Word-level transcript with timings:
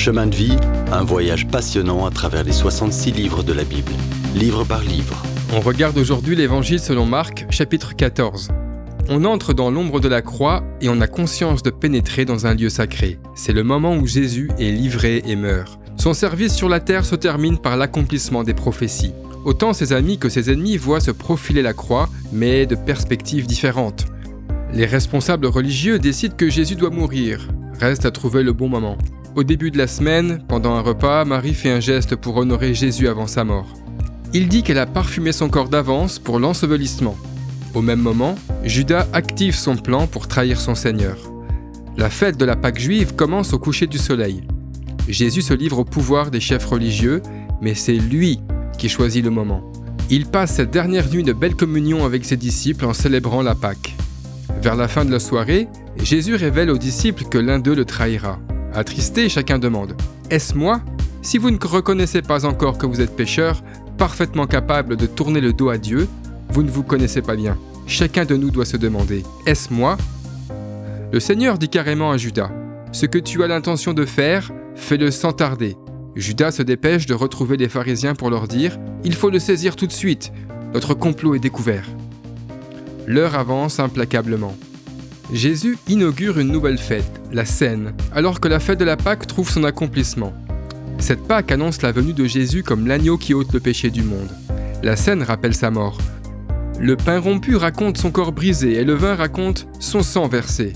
Chemin 0.00 0.28
de 0.28 0.34
vie, 0.34 0.56
un 0.92 1.04
voyage 1.04 1.46
passionnant 1.46 2.06
à 2.06 2.10
travers 2.10 2.42
les 2.42 2.52
66 2.52 3.12
livres 3.12 3.42
de 3.42 3.52
la 3.52 3.64
Bible, 3.64 3.92
livre 4.34 4.64
par 4.64 4.80
livre. 4.80 5.22
On 5.52 5.60
regarde 5.60 5.98
aujourd'hui 5.98 6.34
l'Évangile 6.34 6.80
selon 6.80 7.04
Marc, 7.04 7.44
chapitre 7.50 7.94
14. 7.94 8.48
On 9.10 9.26
entre 9.26 9.52
dans 9.52 9.70
l'ombre 9.70 10.00
de 10.00 10.08
la 10.08 10.22
croix 10.22 10.64
et 10.80 10.88
on 10.88 11.02
a 11.02 11.06
conscience 11.06 11.62
de 11.62 11.68
pénétrer 11.68 12.24
dans 12.24 12.46
un 12.46 12.54
lieu 12.54 12.70
sacré. 12.70 13.18
C'est 13.34 13.52
le 13.52 13.62
moment 13.62 13.94
où 13.94 14.06
Jésus 14.06 14.50
est 14.58 14.70
livré 14.70 15.22
et 15.26 15.36
meurt. 15.36 15.78
Son 15.98 16.14
service 16.14 16.54
sur 16.54 16.70
la 16.70 16.80
terre 16.80 17.04
se 17.04 17.14
termine 17.14 17.58
par 17.58 17.76
l'accomplissement 17.76 18.42
des 18.42 18.54
prophéties. 18.54 19.12
Autant 19.44 19.74
ses 19.74 19.92
amis 19.92 20.16
que 20.16 20.30
ses 20.30 20.50
ennemis 20.50 20.78
voient 20.78 21.00
se 21.00 21.10
profiler 21.10 21.60
la 21.60 21.74
croix, 21.74 22.08
mais 22.32 22.64
de 22.64 22.74
perspectives 22.74 23.46
différentes. 23.46 24.06
Les 24.72 24.86
responsables 24.86 25.44
religieux 25.44 25.98
décident 25.98 26.36
que 26.38 26.48
Jésus 26.48 26.76
doit 26.76 26.88
mourir. 26.88 27.48
Reste 27.78 28.06
à 28.06 28.10
trouver 28.10 28.42
le 28.42 28.54
bon 28.54 28.70
moment. 28.70 28.96
Au 29.36 29.44
début 29.44 29.70
de 29.70 29.78
la 29.78 29.86
semaine, 29.86 30.42
pendant 30.48 30.74
un 30.74 30.80
repas, 30.80 31.24
Marie 31.24 31.54
fait 31.54 31.70
un 31.70 31.78
geste 31.78 32.16
pour 32.16 32.36
honorer 32.36 32.74
Jésus 32.74 33.06
avant 33.06 33.28
sa 33.28 33.44
mort. 33.44 33.74
Il 34.34 34.48
dit 34.48 34.64
qu'elle 34.64 34.78
a 34.78 34.86
parfumé 34.86 35.30
son 35.30 35.48
corps 35.48 35.68
d'avance 35.68 36.18
pour 36.18 36.40
l'ensevelissement. 36.40 37.16
Au 37.74 37.80
même 37.80 38.00
moment, 38.00 38.34
Judas 38.64 39.06
active 39.12 39.54
son 39.54 39.76
plan 39.76 40.08
pour 40.08 40.26
trahir 40.26 40.60
son 40.60 40.74
Seigneur. 40.74 41.16
La 41.96 42.10
fête 42.10 42.38
de 42.38 42.44
la 42.44 42.56
Pâque 42.56 42.80
juive 42.80 43.14
commence 43.14 43.52
au 43.52 43.60
coucher 43.60 43.86
du 43.86 43.98
soleil. 43.98 44.42
Jésus 45.08 45.42
se 45.42 45.54
livre 45.54 45.78
au 45.78 45.84
pouvoir 45.84 46.32
des 46.32 46.40
chefs 46.40 46.64
religieux, 46.64 47.22
mais 47.60 47.74
c'est 47.74 47.92
lui 47.92 48.40
qui 48.78 48.88
choisit 48.88 49.24
le 49.24 49.30
moment. 49.30 49.62
Il 50.10 50.26
passe 50.26 50.54
cette 50.56 50.72
dernière 50.72 51.08
nuit 51.08 51.22
de 51.22 51.32
belle 51.32 51.54
communion 51.54 52.04
avec 52.04 52.24
ses 52.24 52.36
disciples 52.36 52.84
en 52.84 52.94
célébrant 52.94 53.42
la 53.42 53.54
Pâque. 53.54 53.94
Vers 54.60 54.74
la 54.74 54.88
fin 54.88 55.04
de 55.04 55.12
la 55.12 55.20
soirée, 55.20 55.68
Jésus 56.02 56.34
révèle 56.34 56.70
aux 56.70 56.78
disciples 56.78 57.24
que 57.24 57.38
l'un 57.38 57.60
d'eux 57.60 57.76
le 57.76 57.84
trahira. 57.84 58.40
Attristé, 58.74 59.28
chacun 59.28 59.58
demande 59.58 59.96
Est-ce 60.30 60.54
moi? 60.54 60.80
Si 61.22 61.38
vous 61.38 61.50
ne 61.50 61.58
reconnaissez 61.60 62.22
pas 62.22 62.46
encore 62.46 62.78
que 62.78 62.86
vous 62.86 63.00
êtes 63.00 63.16
pécheur, 63.16 63.62
parfaitement 63.98 64.46
capable 64.46 64.96
de 64.96 65.06
tourner 65.06 65.40
le 65.40 65.52
dos 65.52 65.68
à 65.68 65.76
Dieu, 65.76 66.08
vous 66.50 66.62
ne 66.62 66.70
vous 66.70 66.82
connaissez 66.82 67.20
pas 67.20 67.36
bien. 67.36 67.58
Chacun 67.86 68.24
de 68.24 68.36
nous 68.36 68.50
doit 68.50 68.64
se 68.64 68.76
demander 68.76 69.24
Est-ce 69.46 69.72
moi? 69.72 69.98
Le 71.12 71.18
Seigneur 71.18 71.58
dit 71.58 71.68
carrément 71.68 72.12
à 72.12 72.16
Judas 72.16 72.50
Ce 72.92 73.06
que 73.06 73.18
tu 73.18 73.42
as 73.42 73.48
l'intention 73.48 73.92
de 73.92 74.04
faire, 74.04 74.52
fais-le 74.76 75.10
sans 75.10 75.32
tarder. 75.32 75.76
Judas 76.14 76.52
se 76.52 76.62
dépêche 76.62 77.06
de 77.06 77.14
retrouver 77.14 77.56
les 77.56 77.68
pharisiens 77.68 78.14
pour 78.14 78.30
leur 78.30 78.46
dire 78.46 78.78
Il 79.04 79.14
faut 79.14 79.30
le 79.30 79.40
saisir 79.40 79.74
tout 79.74 79.86
de 79.86 79.92
suite, 79.92 80.32
notre 80.72 80.94
complot 80.94 81.34
est 81.34 81.40
découvert. 81.40 81.88
L'heure 83.08 83.34
avance 83.34 83.80
implacablement. 83.80 84.54
Jésus 85.32 85.78
inaugure 85.88 86.38
une 86.38 86.52
nouvelle 86.52 86.78
fête, 86.78 87.19
la 87.32 87.44
Cène, 87.44 87.92
alors 88.14 88.40
que 88.40 88.48
la 88.48 88.60
fête 88.60 88.80
de 88.80 88.84
la 88.84 88.96
Pâque 88.96 89.26
trouve 89.26 89.50
son 89.50 89.64
accomplissement. 89.64 90.32
Cette 90.98 91.26
Pâque 91.26 91.52
annonce 91.52 91.82
la 91.82 91.92
venue 91.92 92.12
de 92.12 92.26
Jésus 92.26 92.62
comme 92.62 92.86
l'agneau 92.86 93.16
qui 93.16 93.34
ôte 93.34 93.52
le 93.52 93.60
péché 93.60 93.90
du 93.90 94.02
monde. 94.02 94.28
La 94.82 94.96
scène 94.96 95.22
rappelle 95.22 95.54
sa 95.54 95.70
mort. 95.70 95.98
Le 96.78 96.96
pain 96.96 97.18
rompu 97.18 97.56
raconte 97.56 97.98
son 97.98 98.10
corps 98.10 98.32
brisé 98.32 98.74
et 98.74 98.84
le 98.84 98.94
vin 98.94 99.14
raconte 99.14 99.66
son 99.78 100.02
sang 100.02 100.28
versé. 100.28 100.72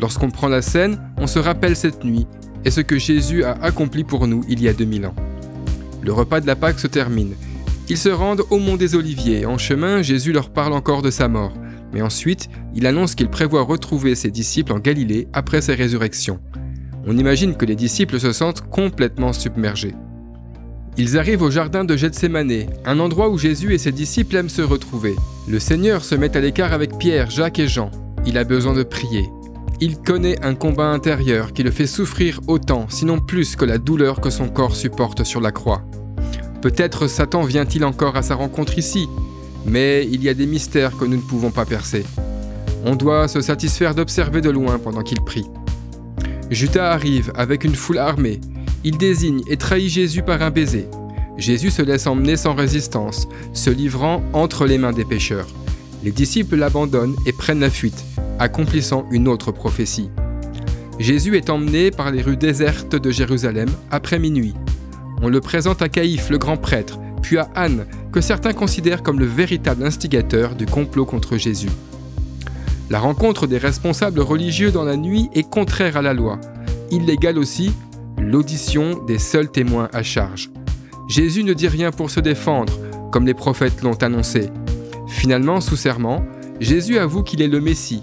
Lorsqu'on 0.00 0.30
prend 0.30 0.48
la 0.48 0.62
scène, 0.62 1.00
on 1.16 1.26
se 1.26 1.38
rappelle 1.38 1.76
cette 1.76 2.04
nuit 2.04 2.26
et 2.64 2.70
ce 2.70 2.80
que 2.80 2.98
Jésus 2.98 3.44
a 3.44 3.52
accompli 3.62 4.04
pour 4.04 4.26
nous 4.26 4.44
il 4.48 4.62
y 4.62 4.68
a 4.68 4.72
2000 4.72 5.06
ans. 5.06 5.14
Le 6.02 6.12
repas 6.12 6.40
de 6.40 6.46
la 6.46 6.56
Pâque 6.56 6.78
se 6.78 6.86
termine. 6.86 7.34
Ils 7.88 7.98
se 7.98 8.08
rendent 8.08 8.44
au 8.50 8.58
mont 8.58 8.76
des 8.76 8.94
Oliviers. 8.94 9.46
En 9.46 9.58
chemin, 9.58 10.02
Jésus 10.02 10.32
leur 10.32 10.50
parle 10.50 10.74
encore 10.74 11.02
de 11.02 11.10
sa 11.10 11.28
mort. 11.28 11.54
Mais 11.92 12.02
ensuite, 12.02 12.48
il 12.74 12.86
annonce 12.86 13.14
qu'il 13.14 13.28
prévoit 13.28 13.62
retrouver 13.62 14.14
ses 14.14 14.30
disciples 14.30 14.72
en 14.72 14.78
Galilée 14.78 15.28
après 15.32 15.60
sa 15.60 15.74
résurrection. 15.74 16.40
On 17.06 17.16
imagine 17.16 17.56
que 17.56 17.64
les 17.64 17.76
disciples 17.76 18.20
se 18.20 18.32
sentent 18.32 18.68
complètement 18.68 19.32
submergés. 19.32 19.94
Ils 20.98 21.16
arrivent 21.16 21.42
au 21.42 21.50
jardin 21.50 21.84
de 21.84 21.96
Gethsemane, 21.96 22.66
un 22.84 22.98
endroit 22.98 23.30
où 23.30 23.38
Jésus 23.38 23.72
et 23.72 23.78
ses 23.78 23.92
disciples 23.92 24.36
aiment 24.36 24.48
se 24.48 24.62
retrouver. 24.62 25.14
Le 25.48 25.60
Seigneur 25.60 26.04
se 26.04 26.16
met 26.16 26.36
à 26.36 26.40
l'écart 26.40 26.72
avec 26.72 26.98
Pierre, 26.98 27.30
Jacques 27.30 27.60
et 27.60 27.68
Jean. 27.68 27.90
Il 28.26 28.36
a 28.36 28.44
besoin 28.44 28.74
de 28.74 28.82
prier. 28.82 29.30
Il 29.80 29.98
connaît 29.98 30.44
un 30.44 30.56
combat 30.56 30.88
intérieur 30.88 31.52
qui 31.52 31.62
le 31.62 31.70
fait 31.70 31.86
souffrir 31.86 32.40
autant, 32.48 32.86
sinon 32.88 33.20
plus 33.20 33.54
que 33.54 33.64
la 33.64 33.78
douleur 33.78 34.20
que 34.20 34.28
son 34.28 34.48
corps 34.48 34.74
supporte 34.74 35.22
sur 35.22 35.40
la 35.40 35.52
croix. 35.52 35.82
Peut-être 36.60 37.06
Satan 37.06 37.42
vient-il 37.42 37.84
encore 37.84 38.16
à 38.16 38.22
sa 38.22 38.34
rencontre 38.34 38.76
ici, 38.76 39.06
mais 39.68 40.06
il 40.10 40.22
y 40.22 40.28
a 40.28 40.34
des 40.34 40.46
mystères 40.46 40.96
que 40.96 41.04
nous 41.04 41.16
ne 41.16 41.22
pouvons 41.22 41.50
pas 41.50 41.64
percer. 41.64 42.04
On 42.84 42.96
doit 42.96 43.28
se 43.28 43.40
satisfaire 43.40 43.94
d'observer 43.94 44.40
de 44.40 44.50
loin 44.50 44.78
pendant 44.78 45.02
qu'il 45.02 45.20
prie. 45.20 45.46
Judas 46.50 46.92
arrive 46.92 47.32
avec 47.34 47.64
une 47.64 47.74
foule 47.74 47.98
armée. 47.98 48.40
Il 48.84 48.96
désigne 48.96 49.42
et 49.48 49.56
trahit 49.56 49.90
Jésus 49.90 50.22
par 50.22 50.40
un 50.42 50.50
baiser. 50.50 50.86
Jésus 51.36 51.70
se 51.70 51.82
laisse 51.82 52.06
emmener 52.06 52.36
sans 52.36 52.54
résistance, 52.54 53.28
se 53.52 53.70
livrant 53.70 54.22
entre 54.32 54.66
les 54.66 54.78
mains 54.78 54.92
des 54.92 55.04
pécheurs. 55.04 55.48
Les 56.02 56.12
disciples 56.12 56.56
l'abandonnent 56.56 57.16
et 57.26 57.32
prennent 57.32 57.60
la 57.60 57.70
fuite, 57.70 58.04
accomplissant 58.38 59.06
une 59.10 59.28
autre 59.28 59.52
prophétie. 59.52 60.10
Jésus 60.98 61.36
est 61.36 61.50
emmené 61.50 61.90
par 61.90 62.10
les 62.10 62.22
rues 62.22 62.36
désertes 62.36 62.96
de 62.96 63.10
Jérusalem 63.10 63.68
après 63.90 64.18
minuit. 64.18 64.54
On 65.22 65.28
le 65.28 65.40
présente 65.40 65.82
à 65.82 65.88
Caïphe, 65.88 66.30
le 66.30 66.38
grand 66.38 66.56
prêtre, 66.56 66.98
puis 67.18 67.38
à 67.38 67.48
Anne, 67.54 67.86
que 68.12 68.20
certains 68.20 68.52
considèrent 68.52 69.02
comme 69.02 69.20
le 69.20 69.26
véritable 69.26 69.84
instigateur 69.84 70.54
du 70.54 70.66
complot 70.66 71.04
contre 71.04 71.36
Jésus. 71.36 71.70
La 72.90 73.00
rencontre 73.00 73.46
des 73.46 73.58
responsables 73.58 74.20
religieux 74.20 74.70
dans 74.70 74.84
la 74.84 74.96
nuit 74.96 75.28
est 75.34 75.48
contraire 75.48 75.96
à 75.96 76.02
la 76.02 76.14
loi. 76.14 76.40
Illégale 76.90 77.38
aussi 77.38 77.72
l'audition 78.18 79.04
des 79.04 79.18
seuls 79.18 79.50
témoins 79.50 79.88
à 79.92 80.02
charge. 80.02 80.50
Jésus 81.08 81.44
ne 81.44 81.52
dit 81.52 81.68
rien 81.68 81.90
pour 81.90 82.10
se 82.10 82.20
défendre, 82.20 82.72
comme 83.12 83.26
les 83.26 83.34
prophètes 83.34 83.82
l'ont 83.82 84.02
annoncé. 84.02 84.48
Finalement, 85.06 85.60
sous 85.60 85.76
serment, 85.76 86.24
Jésus 86.60 86.98
avoue 86.98 87.22
qu'il 87.22 87.42
est 87.42 87.48
le 87.48 87.60
Messie. 87.60 88.02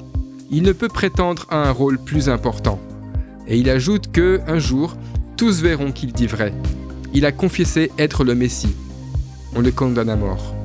Il 0.52 0.64
ne 0.64 0.72
peut 0.72 0.88
prétendre 0.88 1.48
à 1.50 1.68
un 1.68 1.72
rôle 1.72 1.98
plus 1.98 2.30
important. 2.30 2.80
Et 3.48 3.58
il 3.58 3.70
ajoute 3.70 4.12
que, 4.12 4.42
un 4.48 4.60
jour, 4.60 4.96
tous 5.36 5.62
verront 5.62 5.92
qu'il 5.92 6.14
dit 6.14 6.28
vrai. 6.28 6.54
Il 7.14 7.26
a 7.26 7.32
confessé 7.32 7.92
être 7.98 8.24
le 8.24 8.36
Messie 8.36 8.76
on 9.56 9.62
le 9.62 9.72
condamne 9.72 10.10
à 10.10 10.16
mort. 10.16 10.56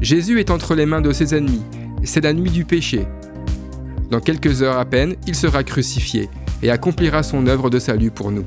Jésus 0.00 0.40
est 0.40 0.50
entre 0.50 0.74
les 0.74 0.86
mains 0.86 1.00
de 1.00 1.12
ses 1.12 1.34
ennemis, 1.34 1.62
c'est 2.04 2.22
la 2.24 2.32
nuit 2.32 2.50
du 2.50 2.64
péché. 2.64 3.06
Dans 4.10 4.20
quelques 4.20 4.62
heures 4.62 4.78
à 4.78 4.84
peine, 4.84 5.16
il 5.26 5.34
sera 5.34 5.64
crucifié 5.64 6.28
et 6.62 6.70
accomplira 6.70 7.22
son 7.22 7.46
œuvre 7.46 7.68
de 7.70 7.78
salut 7.78 8.10
pour 8.10 8.30
nous. 8.30 8.44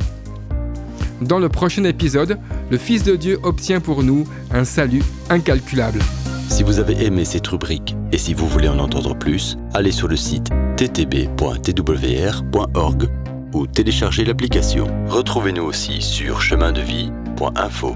Dans 1.21 1.39
le 1.39 1.49
prochain 1.49 1.83
épisode, 1.83 2.39
le 2.71 2.77
Fils 2.77 3.03
de 3.03 3.15
Dieu 3.15 3.39
obtient 3.43 3.79
pour 3.79 4.03
nous 4.03 4.27
un 4.51 4.65
salut 4.65 5.03
incalculable. 5.29 5.99
Si 6.49 6.63
vous 6.63 6.79
avez 6.79 7.05
aimé 7.05 7.25
cette 7.25 7.47
rubrique 7.47 7.95
et 8.11 8.17
si 8.17 8.33
vous 8.33 8.47
voulez 8.47 8.67
en 8.67 8.79
entendre 8.79 9.15
plus, 9.15 9.57
allez 9.73 9.91
sur 9.91 10.07
le 10.07 10.15
site 10.15 10.49
ttb.twr.org 10.77 11.29
ou 13.53 13.67
téléchargez 13.67 14.25
l'application. 14.25 14.87
Retrouvez-nous 15.07 15.63
aussi 15.63 16.01
sur 16.01 16.41
chemindevie.info. 16.41 17.95